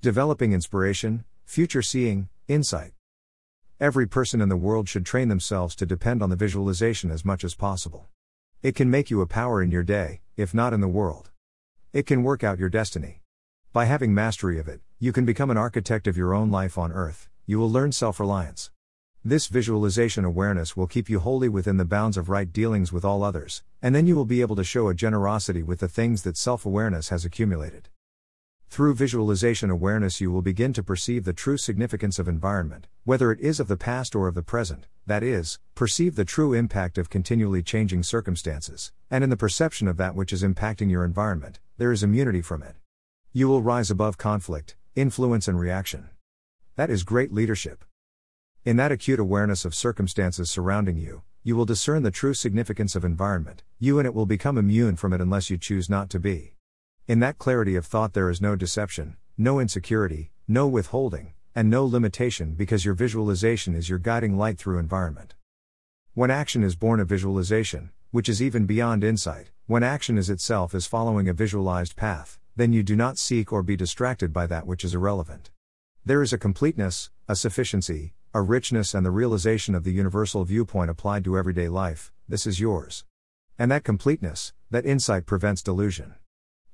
Developing 0.00 0.52
inspiration, 0.52 1.24
future 1.44 1.82
seeing, 1.82 2.28
insight. 2.46 2.92
Every 3.80 4.06
person 4.06 4.40
in 4.40 4.48
the 4.48 4.56
world 4.56 4.88
should 4.88 5.04
train 5.04 5.26
themselves 5.26 5.74
to 5.74 5.86
depend 5.86 6.22
on 6.22 6.30
the 6.30 6.36
visualization 6.36 7.10
as 7.10 7.24
much 7.24 7.42
as 7.42 7.56
possible. 7.56 8.06
It 8.62 8.76
can 8.76 8.92
make 8.92 9.10
you 9.10 9.20
a 9.22 9.26
power 9.26 9.60
in 9.60 9.72
your 9.72 9.82
day, 9.82 10.20
if 10.36 10.54
not 10.54 10.72
in 10.72 10.80
the 10.80 10.86
world. 10.86 11.30
It 11.92 12.06
can 12.06 12.22
work 12.22 12.44
out 12.44 12.60
your 12.60 12.68
destiny. 12.68 13.22
By 13.72 13.86
having 13.86 14.14
mastery 14.14 14.60
of 14.60 14.68
it, 14.68 14.82
you 15.00 15.10
can 15.10 15.24
become 15.24 15.50
an 15.50 15.56
architect 15.56 16.06
of 16.06 16.16
your 16.16 16.32
own 16.32 16.48
life 16.48 16.78
on 16.78 16.92
earth, 16.92 17.28
you 17.44 17.58
will 17.58 17.70
learn 17.70 17.90
self 17.90 18.20
reliance. 18.20 18.70
This 19.24 19.48
visualization 19.48 20.24
awareness 20.24 20.76
will 20.76 20.86
keep 20.86 21.10
you 21.10 21.18
wholly 21.18 21.48
within 21.48 21.76
the 21.76 21.84
bounds 21.84 22.16
of 22.16 22.28
right 22.28 22.52
dealings 22.52 22.92
with 22.92 23.04
all 23.04 23.24
others, 23.24 23.64
and 23.82 23.96
then 23.96 24.06
you 24.06 24.14
will 24.14 24.24
be 24.24 24.42
able 24.42 24.54
to 24.54 24.62
show 24.62 24.86
a 24.86 24.94
generosity 24.94 25.64
with 25.64 25.80
the 25.80 25.88
things 25.88 26.22
that 26.22 26.36
self 26.36 26.64
awareness 26.64 27.08
has 27.08 27.24
accumulated. 27.24 27.88
Through 28.68 28.94
visualization 28.94 29.70
awareness, 29.70 30.20
you 30.20 30.30
will 30.30 30.42
begin 30.42 30.72
to 30.74 30.82
perceive 30.82 31.24
the 31.24 31.32
true 31.32 31.56
significance 31.56 32.18
of 32.18 32.28
environment, 32.28 32.86
whether 33.04 33.32
it 33.32 33.40
is 33.40 33.58
of 33.60 33.66
the 33.66 33.78
past 33.78 34.14
or 34.14 34.28
of 34.28 34.34
the 34.34 34.42
present, 34.42 34.86
that 35.06 35.22
is, 35.22 35.58
perceive 35.74 36.14
the 36.14 36.24
true 36.24 36.52
impact 36.52 36.98
of 36.98 37.10
continually 37.10 37.62
changing 37.62 38.02
circumstances, 38.02 38.92
and 39.10 39.24
in 39.24 39.30
the 39.30 39.36
perception 39.36 39.88
of 39.88 39.96
that 39.96 40.14
which 40.14 40.32
is 40.32 40.42
impacting 40.42 40.90
your 40.90 41.04
environment, 41.04 41.58
there 41.78 41.90
is 41.90 42.02
immunity 42.02 42.42
from 42.42 42.62
it. 42.62 42.76
You 43.32 43.48
will 43.48 43.62
rise 43.62 43.90
above 43.90 44.18
conflict, 44.18 44.76
influence, 44.94 45.48
and 45.48 45.58
reaction. 45.58 46.10
That 46.76 46.90
is 46.90 47.02
great 47.04 47.32
leadership. 47.32 47.84
In 48.64 48.76
that 48.76 48.92
acute 48.92 49.18
awareness 49.18 49.64
of 49.64 49.74
circumstances 49.74 50.50
surrounding 50.50 50.98
you, 50.98 51.22
you 51.42 51.56
will 51.56 51.64
discern 51.64 52.02
the 52.02 52.10
true 52.10 52.34
significance 52.34 52.94
of 52.94 53.04
environment, 53.04 53.62
you 53.78 53.98
and 53.98 54.06
it 54.06 54.14
will 54.14 54.26
become 54.26 54.58
immune 54.58 54.96
from 54.96 55.14
it 55.14 55.20
unless 55.22 55.48
you 55.48 55.56
choose 55.56 55.88
not 55.88 56.10
to 56.10 56.20
be. 56.20 56.52
In 57.08 57.20
that 57.20 57.38
clarity 57.38 57.74
of 57.74 57.86
thought, 57.86 58.12
there 58.12 58.28
is 58.28 58.42
no 58.42 58.54
deception, 58.54 59.16
no 59.38 59.58
insecurity, 59.58 60.30
no 60.46 60.68
withholding, 60.68 61.32
and 61.54 61.70
no 61.70 61.86
limitation 61.86 62.52
because 62.52 62.84
your 62.84 62.92
visualization 62.92 63.74
is 63.74 63.88
your 63.88 63.98
guiding 63.98 64.36
light 64.36 64.58
through 64.58 64.78
environment. 64.78 65.34
When 66.12 66.30
action 66.30 66.62
is 66.62 66.76
born 66.76 67.00
of 67.00 67.08
visualization, 67.08 67.92
which 68.10 68.28
is 68.28 68.42
even 68.42 68.66
beyond 68.66 69.02
insight, 69.04 69.52
when 69.66 69.82
action 69.82 70.18
is 70.18 70.28
itself 70.28 70.74
is 70.74 70.86
following 70.86 71.30
a 71.30 71.32
visualized 71.32 71.96
path, 71.96 72.38
then 72.56 72.74
you 72.74 72.82
do 72.82 72.94
not 72.94 73.16
seek 73.16 73.54
or 73.54 73.62
be 73.62 73.74
distracted 73.74 74.30
by 74.30 74.46
that 74.46 74.66
which 74.66 74.84
is 74.84 74.94
irrelevant. 74.94 75.50
There 76.04 76.20
is 76.20 76.34
a 76.34 76.38
completeness, 76.38 77.08
a 77.26 77.36
sufficiency, 77.36 78.12
a 78.34 78.42
richness 78.42 78.92
and 78.92 79.06
the 79.06 79.10
realization 79.10 79.74
of 79.74 79.84
the 79.84 79.92
universal 79.92 80.44
viewpoint 80.44 80.90
applied 80.90 81.24
to 81.24 81.38
everyday 81.38 81.70
life, 81.70 82.12
this 82.28 82.46
is 82.46 82.60
yours. 82.60 83.06
And 83.58 83.70
that 83.70 83.82
completeness, 83.82 84.52
that 84.70 84.84
insight 84.84 85.24
prevents 85.24 85.62
delusion. 85.62 86.14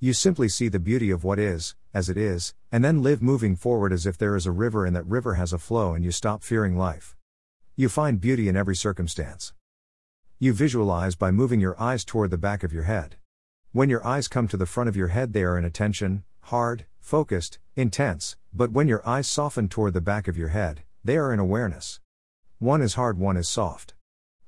You 0.00 0.12
simply 0.12 0.48
see 0.48 0.68
the 0.68 0.78
beauty 0.78 1.10
of 1.10 1.24
what 1.24 1.38
is, 1.38 1.74
as 1.94 2.08
it 2.08 2.16
is, 2.16 2.54
and 2.70 2.84
then 2.84 3.02
live 3.02 3.22
moving 3.22 3.56
forward 3.56 3.92
as 3.92 4.06
if 4.06 4.18
there 4.18 4.36
is 4.36 4.46
a 4.46 4.50
river 4.50 4.84
and 4.84 4.94
that 4.96 5.06
river 5.06 5.34
has 5.34 5.52
a 5.52 5.58
flow 5.58 5.94
and 5.94 6.04
you 6.04 6.10
stop 6.10 6.42
fearing 6.42 6.76
life. 6.76 7.16
You 7.76 7.88
find 7.88 8.20
beauty 8.20 8.48
in 8.48 8.56
every 8.56 8.76
circumstance. 8.76 9.52
You 10.38 10.52
visualize 10.52 11.14
by 11.14 11.30
moving 11.30 11.60
your 11.60 11.80
eyes 11.80 12.04
toward 12.04 12.30
the 12.30 12.38
back 12.38 12.62
of 12.62 12.72
your 12.72 12.82
head. 12.82 13.16
When 13.72 13.88
your 13.88 14.06
eyes 14.06 14.28
come 14.28 14.46
to 14.48 14.56
the 14.56 14.66
front 14.66 14.88
of 14.88 14.96
your 14.96 15.08
head, 15.08 15.32
they 15.32 15.42
are 15.42 15.56
in 15.56 15.64
attention, 15.64 16.24
hard, 16.42 16.86
focused, 17.00 17.58
intense, 17.76 18.36
but 18.52 18.72
when 18.72 18.88
your 18.88 19.06
eyes 19.08 19.26
soften 19.26 19.68
toward 19.68 19.94
the 19.94 20.00
back 20.00 20.28
of 20.28 20.36
your 20.36 20.48
head, 20.48 20.82
they 21.02 21.16
are 21.16 21.32
in 21.32 21.38
awareness. 21.38 22.00
One 22.58 22.82
is 22.82 22.94
hard, 22.94 23.18
one 23.18 23.36
is 23.36 23.48
soft. 23.48 23.94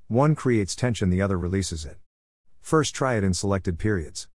One 0.08 0.34
creates 0.34 0.76
tension, 0.76 1.10
the 1.10 1.22
other 1.22 1.38
releases 1.38 1.84
it. 1.84 1.98
First, 2.60 2.94
try 2.94 3.14
it 3.14 3.24
in 3.24 3.34
selected 3.34 3.78
periods. 3.78 4.28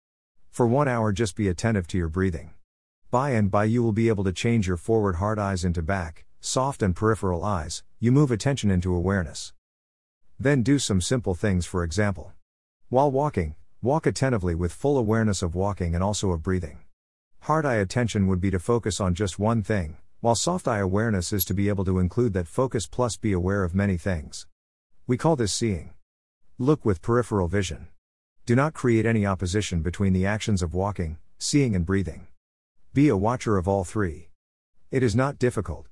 For 0.51 0.67
one 0.67 0.89
hour, 0.89 1.13
just 1.13 1.37
be 1.37 1.47
attentive 1.47 1.87
to 1.89 1.99
your 1.99 2.09
breathing. 2.09 2.51
By 3.11 3.31
and 3.31 3.51
by, 3.51 3.65
you 3.65 3.85
will 3.85 3.93
be 3.93 4.09
able 4.09 4.25
to 4.25 4.33
change 4.33 4.67
your 4.67 4.77
forward 4.77 5.17
hard 5.17 5.39
eyes 5.39 5.65
into 5.65 5.81
back, 5.81 6.25
soft 6.41 6.83
and 6.83 6.95
peripheral 6.95 7.45
eyes, 7.45 7.85
you 8.01 8.11
move 8.11 8.33
attention 8.33 8.69
into 8.69 8.95
awareness. 8.95 9.53
Then 10.41 10.63
do 10.63 10.81
some 10.81 11.01
simple 11.01 11.35
things, 11.35 11.67
for 11.67 11.85
example. 11.85 12.33
While 12.89 13.13
walking, 13.13 13.55
walk 13.81 14.07
attentively 14.07 14.57
with 14.57 14.73
full 14.73 14.99
awareness 14.99 15.41
of 15.41 15.55
walking 15.55 15.95
and 15.95 16.03
also 16.03 16.31
of 16.33 16.43
breathing. 16.43 16.81
Hard 17.43 17.65
eye 17.65 17.77
attention 17.77 18.27
would 18.27 18.41
be 18.41 18.51
to 18.51 18.59
focus 18.59 19.01
on 19.01 19.15
just 19.15 19.39
one 19.39 19.63
thing, 19.63 19.99
while 20.21 20.35
soft 20.35 20.67
eye 20.67 20.81
awareness 20.81 21.33
is 21.33 21.45
to 21.45 21.55
be 21.55 21.69
able 21.69 21.85
to 21.85 22.01
include 22.01 22.33
that 22.33 22.49
focus 22.49 22.89
plus 22.89 23.17
be 23.17 23.33
aware 23.33 23.63
of 23.63 23.75
many 23.75 23.97
things. 23.97 24.47
We 25.07 25.17
call 25.17 25.37
this 25.37 25.53
seeing. 25.53 25.95
Look 26.59 26.85
with 26.85 27.03
peripheral 27.03 27.47
vision. 27.47 27.89
Do 28.51 28.57
not 28.57 28.75
create 28.75 29.07
any 29.07 29.25
opposition 29.25 29.81
between 29.81 30.13
the 30.13 30.27
actions 30.27 30.61
of 30.61 30.75
walking, 30.75 31.19
seeing, 31.39 31.77
and 31.77 31.87
breathing. 31.87 32.27
Be 32.93 33.07
a 33.07 33.17
watcher 33.17 33.57
of 33.57 33.69
all 33.69 33.85
three. 33.85 34.31
It 34.91 35.05
is 35.05 35.15
not 35.15 35.39
difficult. 35.39 35.87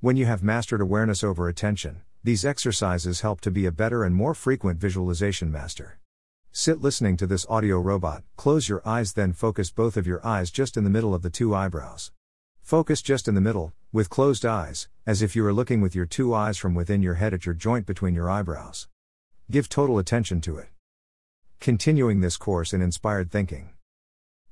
When 0.00 0.16
you 0.16 0.24
have 0.24 0.42
mastered 0.42 0.80
awareness 0.80 1.22
over 1.22 1.46
attention, 1.46 2.00
these 2.22 2.42
exercises 2.42 3.20
help 3.20 3.42
to 3.42 3.50
be 3.50 3.66
a 3.66 3.70
better 3.70 4.02
and 4.02 4.14
more 4.14 4.32
frequent 4.32 4.80
visualization 4.80 5.52
master. 5.52 5.98
Sit 6.52 6.80
listening 6.80 7.18
to 7.18 7.26
this 7.26 7.44
audio 7.50 7.78
robot, 7.78 8.22
close 8.36 8.66
your 8.66 8.80
eyes, 8.88 9.12
then 9.12 9.34
focus 9.34 9.70
both 9.70 9.98
of 9.98 10.06
your 10.06 10.26
eyes 10.26 10.50
just 10.50 10.78
in 10.78 10.84
the 10.84 10.88
middle 10.96 11.14
of 11.14 11.20
the 11.20 11.28
two 11.28 11.54
eyebrows. 11.54 12.12
Focus 12.62 13.02
just 13.02 13.28
in 13.28 13.34
the 13.34 13.42
middle, 13.42 13.74
with 13.92 14.08
closed 14.08 14.46
eyes, 14.46 14.88
as 15.04 15.20
if 15.20 15.36
you 15.36 15.44
are 15.44 15.52
looking 15.52 15.82
with 15.82 15.94
your 15.94 16.06
two 16.06 16.32
eyes 16.32 16.56
from 16.56 16.74
within 16.74 17.02
your 17.02 17.16
head 17.16 17.34
at 17.34 17.44
your 17.44 17.54
joint 17.54 17.84
between 17.84 18.14
your 18.14 18.30
eyebrows. 18.30 18.88
Give 19.50 19.68
total 19.68 19.98
attention 19.98 20.40
to 20.40 20.56
it. 20.56 20.70
Continuing 21.64 22.20
this 22.20 22.36
course 22.36 22.74
in 22.74 22.82
inspired 22.82 23.30
thinking. 23.30 23.70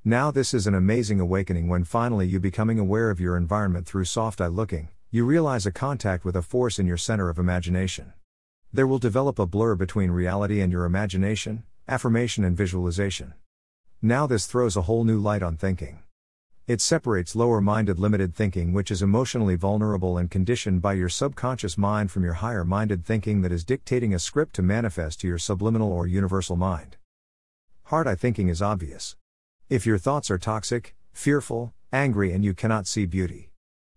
Now, 0.03 0.31
this 0.31 0.51
is 0.51 0.65
an 0.65 0.73
amazing 0.73 1.19
awakening 1.19 1.67
when 1.67 1.83
finally 1.83 2.25
you 2.25 2.39
becoming 2.39 2.79
aware 2.79 3.11
of 3.11 3.19
your 3.19 3.37
environment 3.37 3.85
through 3.85 4.05
soft 4.05 4.41
eye 4.41 4.47
looking, 4.47 4.89
you 5.11 5.23
realize 5.23 5.67
a 5.67 5.71
contact 5.71 6.25
with 6.25 6.35
a 6.35 6.41
force 6.41 6.79
in 6.79 6.87
your 6.87 6.97
center 6.97 7.29
of 7.29 7.37
imagination. 7.37 8.13
There 8.73 8.87
will 8.87 8.97
develop 8.97 9.37
a 9.37 9.45
blur 9.45 9.75
between 9.75 10.09
reality 10.09 10.59
and 10.59 10.71
your 10.71 10.85
imagination, 10.85 11.65
affirmation 11.87 12.43
and 12.43 12.57
visualization. 12.57 13.35
Now, 14.01 14.25
this 14.25 14.47
throws 14.47 14.75
a 14.75 14.81
whole 14.81 15.03
new 15.03 15.19
light 15.19 15.43
on 15.43 15.55
thinking. 15.55 15.99
It 16.65 16.81
separates 16.81 17.35
lower 17.35 17.61
minded 17.61 17.99
limited 17.99 18.33
thinking, 18.33 18.73
which 18.73 18.89
is 18.89 19.03
emotionally 19.03 19.55
vulnerable 19.55 20.17
and 20.17 20.31
conditioned 20.31 20.81
by 20.81 20.93
your 20.93 21.09
subconscious 21.09 21.77
mind, 21.77 22.09
from 22.09 22.23
your 22.23 22.41
higher 22.41 22.65
minded 22.65 23.05
thinking 23.05 23.43
that 23.43 23.51
is 23.51 23.63
dictating 23.63 24.15
a 24.15 24.19
script 24.19 24.55
to 24.55 24.63
manifest 24.63 25.21
to 25.21 25.27
your 25.27 25.37
subliminal 25.37 25.91
or 25.91 26.07
universal 26.07 26.55
mind. 26.55 26.97
Hard 27.87 28.07
eye 28.07 28.15
thinking 28.15 28.47
is 28.47 28.61
obvious. 28.61 29.17
If 29.69 29.85
your 29.85 29.97
thoughts 29.97 30.31
are 30.31 30.37
toxic, 30.37 30.95
fearful, 31.11 31.73
angry, 31.91 32.31
and 32.31 32.43
you 32.43 32.53
cannot 32.53 32.87
see 32.87 33.05
beauty. 33.05 33.51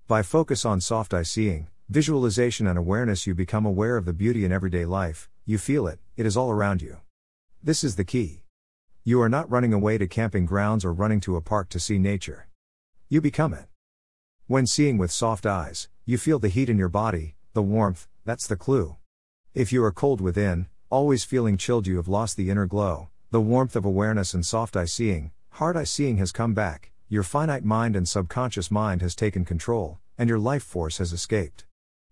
By 0.08 0.22
focus 0.22 0.64
on 0.64 0.80
soft 0.80 1.14
eye 1.14 1.22
seeing, 1.22 1.68
visualization, 1.88 2.66
and 2.66 2.76
awareness, 2.76 3.28
you 3.28 3.34
become 3.34 3.64
aware 3.64 3.96
of 3.96 4.04
the 4.04 4.12
beauty 4.12 4.44
in 4.44 4.50
everyday 4.50 4.84
life, 4.84 5.30
you 5.44 5.56
feel 5.56 5.86
it, 5.86 6.00
it 6.16 6.26
is 6.26 6.36
all 6.36 6.50
around 6.50 6.82
you. 6.82 6.98
This 7.62 7.84
is 7.84 7.94
the 7.94 8.04
key. 8.04 8.42
You 9.04 9.22
are 9.22 9.28
not 9.28 9.48
running 9.48 9.72
away 9.72 9.98
to 9.98 10.08
camping 10.08 10.46
grounds 10.46 10.84
or 10.84 10.92
running 10.92 11.20
to 11.20 11.36
a 11.36 11.40
park 11.40 11.68
to 11.68 11.78
see 11.78 11.96
nature. 11.96 12.48
You 13.08 13.20
become 13.20 13.54
it. 13.54 13.66
When 14.48 14.66
seeing 14.66 14.98
with 14.98 15.12
soft 15.12 15.46
eyes, 15.46 15.88
you 16.04 16.18
feel 16.18 16.40
the 16.40 16.48
heat 16.48 16.68
in 16.68 16.76
your 16.76 16.88
body, 16.88 17.36
the 17.52 17.62
warmth, 17.62 18.08
that's 18.24 18.48
the 18.48 18.56
clue. 18.56 18.96
If 19.54 19.72
you 19.72 19.82
are 19.84 19.92
cold 19.92 20.20
within, 20.20 20.66
always 20.90 21.22
feeling 21.22 21.56
chilled, 21.56 21.86
you 21.86 21.96
have 21.98 22.08
lost 22.08 22.36
the 22.36 22.50
inner 22.50 22.66
glow, 22.66 23.10
the 23.32 23.40
warmth 23.40 23.74
of 23.74 23.84
awareness 23.84 24.34
and 24.34 24.46
soft 24.46 24.76
eye 24.76 24.84
seeing, 24.84 25.32
hard 25.50 25.76
eye 25.76 25.82
seeing 25.82 26.16
has 26.18 26.30
come 26.30 26.54
back, 26.54 26.92
your 27.08 27.24
finite 27.24 27.64
mind 27.64 27.96
and 27.96 28.08
subconscious 28.08 28.70
mind 28.70 29.02
has 29.02 29.16
taken 29.16 29.44
control, 29.44 29.98
and 30.16 30.28
your 30.28 30.38
life 30.38 30.62
force 30.62 30.98
has 30.98 31.12
escaped. 31.12 31.66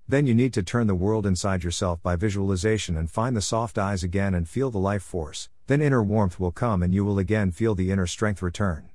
Then 0.08 0.26
you 0.26 0.34
need 0.34 0.52
to 0.54 0.62
turn 0.64 0.88
the 0.88 0.94
world 0.96 1.24
inside 1.24 1.62
yourself 1.62 2.02
by 2.02 2.16
visualization 2.16 2.96
and 2.96 3.08
find 3.08 3.36
the 3.36 3.40
soft 3.40 3.78
eyes 3.78 4.02
again 4.02 4.34
and 4.34 4.48
feel 4.48 4.72
the 4.72 4.78
life 4.78 5.04
force, 5.04 5.48
then 5.68 5.80
inner 5.80 6.02
warmth 6.02 6.40
will 6.40 6.50
come 6.50 6.82
and 6.82 6.92
you 6.92 7.04
will 7.04 7.20
again 7.20 7.52
feel 7.52 7.76
the 7.76 7.92
inner 7.92 8.08
strength 8.08 8.42
return. 8.42 8.90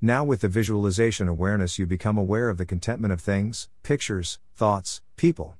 Now, 0.00 0.22
with 0.22 0.42
the 0.42 0.48
visualization 0.48 1.26
awareness, 1.26 1.76
you 1.76 1.86
become 1.86 2.16
aware 2.16 2.50
of 2.50 2.56
the 2.56 2.66
contentment 2.66 3.12
of 3.12 3.20
things, 3.20 3.68
pictures, 3.82 4.38
thoughts, 4.54 5.02
people. 5.16 5.56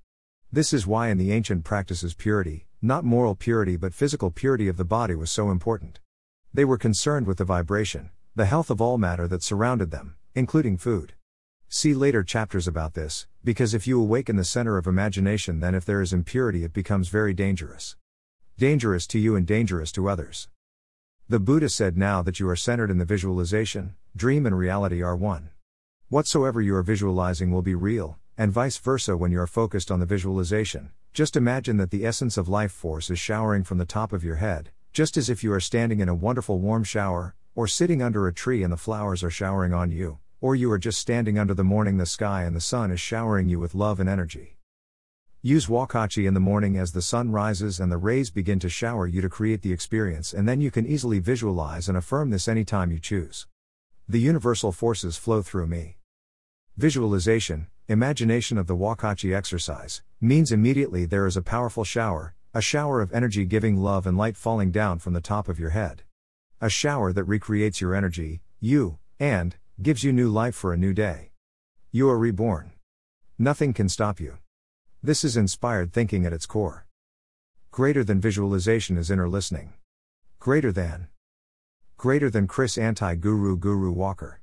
This 0.52 0.72
is 0.72 0.86
why 0.86 1.08
in 1.08 1.18
the 1.18 1.32
ancient 1.32 1.64
practices 1.64 2.14
purity, 2.14 2.66
not 2.84 3.04
moral 3.04 3.36
purity 3.36 3.76
but 3.76 3.94
physical 3.94 4.32
purity 4.32 4.66
of 4.66 4.76
the 4.76 4.84
body 4.84 5.14
was 5.14 5.30
so 5.30 5.52
important. 5.52 6.00
They 6.52 6.64
were 6.64 6.76
concerned 6.76 7.28
with 7.28 7.38
the 7.38 7.44
vibration, 7.44 8.10
the 8.34 8.44
health 8.44 8.70
of 8.70 8.80
all 8.80 8.98
matter 8.98 9.28
that 9.28 9.44
surrounded 9.44 9.92
them, 9.92 10.16
including 10.34 10.76
food. 10.76 11.14
See 11.68 11.94
later 11.94 12.24
chapters 12.24 12.66
about 12.66 12.94
this, 12.94 13.28
because 13.44 13.72
if 13.72 13.86
you 13.86 14.00
awaken 14.00 14.34
the 14.34 14.44
center 14.44 14.78
of 14.78 14.88
imagination, 14.88 15.60
then 15.60 15.76
if 15.76 15.84
there 15.84 16.02
is 16.02 16.12
impurity, 16.12 16.64
it 16.64 16.72
becomes 16.72 17.08
very 17.08 17.32
dangerous. 17.32 17.94
Dangerous 18.58 19.06
to 19.06 19.18
you 19.20 19.36
and 19.36 19.46
dangerous 19.46 19.92
to 19.92 20.08
others. 20.08 20.48
The 21.28 21.38
Buddha 21.38 21.68
said 21.68 21.96
now 21.96 22.20
that 22.22 22.40
you 22.40 22.48
are 22.48 22.56
centered 22.56 22.90
in 22.90 22.98
the 22.98 23.04
visualization, 23.04 23.94
dream 24.16 24.44
and 24.44 24.58
reality 24.58 25.02
are 25.02 25.16
one. 25.16 25.50
Whatsoever 26.08 26.60
you 26.60 26.74
are 26.74 26.82
visualizing 26.82 27.52
will 27.52 27.62
be 27.62 27.76
real, 27.76 28.18
and 28.36 28.52
vice 28.52 28.76
versa 28.76 29.16
when 29.16 29.30
you 29.30 29.40
are 29.40 29.46
focused 29.46 29.90
on 29.90 30.00
the 30.00 30.04
visualization. 30.04 30.90
Just 31.14 31.36
imagine 31.36 31.76
that 31.76 31.90
the 31.90 32.06
essence 32.06 32.38
of 32.38 32.48
life 32.48 32.72
force 32.72 33.10
is 33.10 33.18
showering 33.18 33.64
from 33.64 33.76
the 33.76 33.84
top 33.84 34.14
of 34.14 34.24
your 34.24 34.36
head, 34.36 34.70
just 34.94 35.18
as 35.18 35.28
if 35.28 35.44
you 35.44 35.52
are 35.52 35.60
standing 35.60 36.00
in 36.00 36.08
a 36.08 36.14
wonderful 36.14 36.58
warm 36.58 36.84
shower, 36.84 37.34
or 37.54 37.66
sitting 37.66 38.00
under 38.00 38.26
a 38.26 38.32
tree 38.32 38.62
and 38.62 38.72
the 38.72 38.78
flowers 38.78 39.22
are 39.22 39.30
showering 39.30 39.74
on 39.74 39.90
you. 39.90 40.18
or 40.42 40.56
you 40.56 40.70
are 40.72 40.78
just 40.78 40.98
standing 40.98 41.38
under 41.38 41.54
the 41.54 41.62
morning 41.62 41.98
the 41.98 42.04
sky 42.04 42.42
and 42.42 42.56
the 42.56 42.60
sun 42.60 42.90
is 42.90 42.98
showering 42.98 43.48
you 43.48 43.60
with 43.60 43.76
love 43.76 44.00
and 44.00 44.08
energy. 44.08 44.58
Use 45.40 45.66
Wakachi 45.66 46.26
in 46.26 46.34
the 46.34 46.40
morning 46.40 46.76
as 46.76 46.92
the 46.92 47.00
sun 47.00 47.30
rises 47.30 47.78
and 47.78 47.92
the 47.92 47.96
rays 47.96 48.30
begin 48.30 48.58
to 48.58 48.68
shower 48.68 49.06
you 49.06 49.20
to 49.20 49.28
create 49.28 49.62
the 49.62 49.72
experience, 49.72 50.34
and 50.34 50.48
then 50.48 50.60
you 50.60 50.72
can 50.72 50.84
easily 50.84 51.20
visualize 51.20 51.88
and 51.88 51.96
affirm 51.96 52.30
this 52.30 52.48
anytime 52.48 52.90
you 52.90 52.98
choose. 52.98 53.46
The 54.08 54.18
universal 54.18 54.72
forces 54.72 55.16
flow 55.16 55.42
through 55.42 55.68
me. 55.68 55.98
Visualization, 56.76 57.68
imagination 57.92 58.58
of 58.58 58.66
the 58.66 58.76
Wakachi 58.76 59.32
exercise, 59.36 60.02
means 60.20 60.50
immediately 60.50 61.04
there 61.04 61.26
is 61.26 61.36
a 61.36 61.42
powerful 61.42 61.84
shower, 61.84 62.34
a 62.52 62.60
shower 62.60 63.00
of 63.00 63.12
energy 63.12 63.44
giving 63.44 63.76
love 63.76 64.06
and 64.06 64.18
light 64.18 64.36
falling 64.36 64.72
down 64.72 64.98
from 64.98 65.12
the 65.12 65.20
top 65.20 65.48
of 65.48 65.60
your 65.60 65.70
head. 65.70 66.02
A 66.60 66.68
shower 66.68 67.12
that 67.12 67.24
recreates 67.24 67.80
your 67.80 67.94
energy, 67.94 68.40
you, 68.60 68.98
and 69.20 69.56
gives 69.80 70.02
you 70.02 70.12
new 70.12 70.28
life 70.28 70.54
for 70.54 70.72
a 70.72 70.76
new 70.76 70.92
day. 70.92 71.30
You 71.90 72.08
are 72.08 72.18
reborn. 72.18 72.72
Nothing 73.38 73.72
can 73.72 73.88
stop 73.88 74.18
you. 74.18 74.38
This 75.02 75.22
is 75.22 75.36
inspired 75.36 75.92
thinking 75.92 76.24
at 76.24 76.32
its 76.32 76.46
core. 76.46 76.86
Greater 77.70 78.02
than 78.02 78.20
visualization 78.20 78.96
is 78.96 79.10
inner 79.10 79.28
listening. 79.28 79.74
Greater 80.38 80.72
than. 80.72 81.08
Greater 81.98 82.30
than 82.30 82.46
Chris 82.46 82.78
Anti 82.78 83.16
Guru 83.16 83.56
Guru 83.56 83.92
Walker. 83.92 84.40